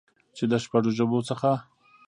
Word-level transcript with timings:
چې 0.35 0.43
د 0.51 0.53
شپږ 0.63 0.85
ژبو 0.97 1.19
څخه 1.29 1.49